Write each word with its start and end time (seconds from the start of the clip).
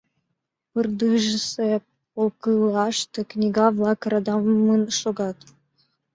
Пырдыжысе 0.71 1.69
полкылаште 2.13 3.19
книга-влак 3.31 4.01
радамын 4.11 4.83
шогат. 4.99 5.37